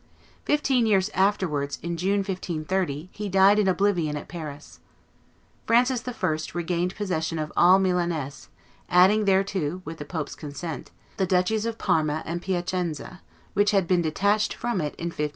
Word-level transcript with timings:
Fifteen 0.45 0.87
years 0.87 1.09
afterwards, 1.09 1.77
in 1.83 1.95
June, 1.95 2.21
1530, 2.23 3.09
he 3.13 3.29
died 3.29 3.59
in 3.59 3.67
oblivion 3.67 4.17
at 4.17 4.27
Paris. 4.27 4.79
Francis 5.67 6.03
I. 6.07 6.37
regained 6.57 6.95
possession 6.95 7.37
of 7.37 7.51
all 7.55 7.77
Milaness, 7.77 8.47
adding 8.89 9.25
thereto, 9.27 9.83
with 9.85 9.99
the 9.99 10.05
pope's 10.05 10.33
consent, 10.33 10.89
the 11.17 11.27
duchies 11.27 11.67
of 11.67 11.77
Parma 11.77 12.23
and 12.25 12.41
Piacenza, 12.41 13.21
which 13.53 13.69
had 13.69 13.87
been 13.87 14.01
detached 14.01 14.55
from 14.55 14.81
it 14.81 14.95
in 14.97 15.09
1512. 15.09 15.29